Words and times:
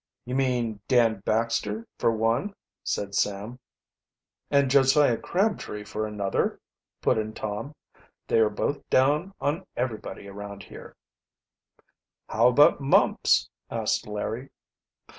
"You 0.25 0.33
mean 0.33 0.81
Dan 0.87 1.19
Baxter 1.19 1.87
for 1.99 2.11
one," 2.11 2.55
said 2.83 3.13
Sam. 3.13 3.59
"And 4.49 4.67
Josiah 4.71 5.17
Crabtree 5.19 5.83
for 5.83 6.07
another," 6.07 6.59
put 7.03 7.19
in 7.19 7.35
Tom. 7.35 7.75
"They 8.25 8.39
are 8.39 8.49
both 8.49 8.81
down 8.89 9.35
on 9.39 9.63
everybody 9.77 10.27
around 10.27 10.63
here." 10.63 10.95
"How 12.27 12.47
about 12.47 12.81
Mumps?" 12.81 13.47
asked 13.69 14.07
Larry. 14.07 14.49